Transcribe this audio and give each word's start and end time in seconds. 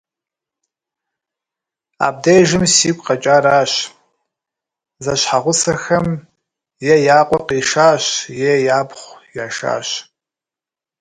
Абдежым 2.07 2.63
сигу 2.75 3.03
къэкӀаращ: 3.07 3.73
зэщхьэгъусэхэм 5.03 6.07
е 6.93 6.95
я 7.17 7.19
къуэ 7.27 7.39
къишащ, 7.47 8.03
е 8.49 8.51
япхъу 8.79 9.15
яшащ. 9.45 9.87